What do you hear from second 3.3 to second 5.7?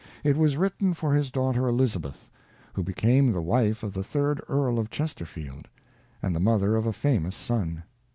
the wife of the third Earl of Chesterfield,